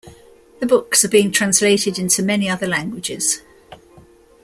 [0.59, 3.43] The books are being translated into many other languages.